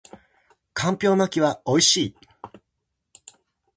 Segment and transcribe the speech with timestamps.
[0.73, 2.15] 干瓢巻きは美味しい